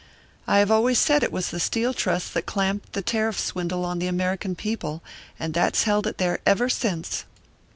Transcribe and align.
I 0.47 0.57
have 0.57 0.71
always 0.71 0.97
said 0.97 1.21
it 1.21 1.31
was 1.31 1.49
the 1.51 1.59
Steel 1.59 1.93
Trust 1.93 2.33
that 2.33 2.47
clamped 2.47 2.93
the 2.93 3.03
tariff 3.03 3.37
swindle 3.39 3.85
on 3.85 3.99
the 3.99 4.07
American 4.07 4.55
people, 4.55 5.03
and 5.39 5.53
that's 5.53 5.83
held 5.83 6.07
it 6.07 6.17
there 6.17 6.39
ever 6.43 6.69
since." 6.69 7.23